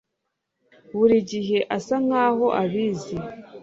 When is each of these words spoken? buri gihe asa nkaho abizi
buri 0.97 1.17
gihe 1.31 1.57
asa 1.77 1.95
nkaho 2.05 2.45
abizi 2.61 3.15